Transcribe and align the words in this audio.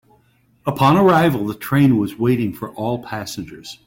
Upon 0.65 0.97
arrival, 0.97 1.45
the 1.45 1.53
train 1.53 1.95
was 1.99 2.17
waiting 2.17 2.53
for 2.53 2.71
all 2.71 3.03
passengers. 3.03 3.77